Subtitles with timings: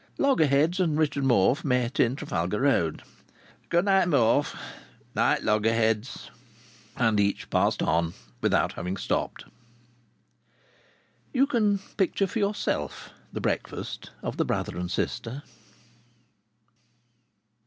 [0.17, 3.03] Loggerheads and Richard Morfe met in Trafalgar Road.
[3.69, 4.55] "Good night, Morfe."
[5.15, 6.31] "'night, Loggerheads!"
[6.97, 9.45] And each passed on, without having stopped.
[11.31, 15.43] You can picture for yourself the breakfast of the brother and sister.